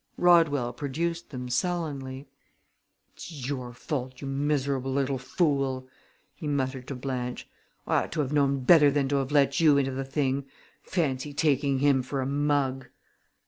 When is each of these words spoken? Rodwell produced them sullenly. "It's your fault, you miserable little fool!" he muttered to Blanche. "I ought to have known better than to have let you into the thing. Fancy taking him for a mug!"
Rodwell 0.17 0.73
produced 0.73 1.29
them 1.29 1.47
sullenly. 1.47 2.27
"It's 3.13 3.45
your 3.47 3.71
fault, 3.71 4.19
you 4.19 4.25
miserable 4.27 4.91
little 4.91 5.19
fool!" 5.19 5.87
he 6.33 6.47
muttered 6.47 6.87
to 6.87 6.95
Blanche. 6.95 7.47
"I 7.85 7.97
ought 8.05 8.11
to 8.13 8.21
have 8.21 8.33
known 8.33 8.61
better 8.61 8.89
than 8.89 9.07
to 9.09 9.17
have 9.17 9.31
let 9.31 9.59
you 9.59 9.77
into 9.77 9.91
the 9.91 10.03
thing. 10.03 10.47
Fancy 10.81 11.33
taking 11.33 11.77
him 11.77 12.01
for 12.01 12.19
a 12.19 12.25
mug!" 12.25 12.87